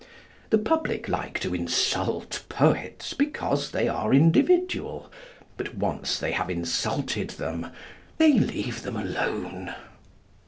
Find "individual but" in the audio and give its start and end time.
4.15-5.75